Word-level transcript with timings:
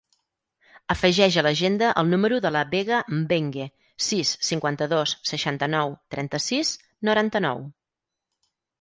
Afegeix 0.93 1.35
a 1.41 1.43
l'agenda 1.47 1.89
el 2.03 2.09
número 2.13 2.39
de 2.47 2.51
la 2.57 2.63
Vega 2.73 3.03
Mbengue: 3.19 3.69
sis, 4.09 4.33
cinquanta-dos, 4.49 5.17
seixanta-nou, 5.35 5.97
trenta-sis, 6.17 6.77
noranta-nou. 7.13 7.67